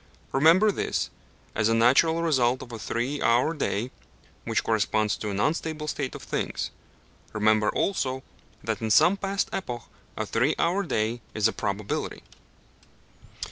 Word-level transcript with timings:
Remember 0.31 0.71
this, 0.71 1.11
as 1.53 1.69
a 1.69 1.75
natural 1.75 2.23
result 2.23 2.63
of 2.63 2.71
a 2.71 2.79
three 2.79 3.21
hour 3.21 3.53
day, 3.53 3.91
which 4.45 4.63
corresponds 4.63 5.15
to 5.17 5.29
an 5.29 5.39
unstable 5.39 5.87
state 5.87 6.15
of 6.15 6.23
things; 6.23 6.71
remember 7.33 7.69
also 7.69 8.23
that 8.63 8.81
in 8.81 8.89
some 8.89 9.15
past 9.15 9.47
epoch 9.53 9.83
a 10.17 10.25
three 10.25 10.55
hour 10.57 10.81
day 10.81 11.21
is 11.35 11.47
a 11.47 11.53
probability. 11.53 12.23